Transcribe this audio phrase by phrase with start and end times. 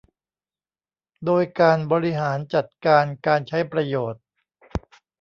[1.25, 4.21] โดยการบริหารจัดการการใช้ประโยชน์